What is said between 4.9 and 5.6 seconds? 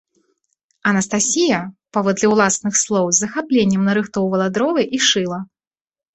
і шыла.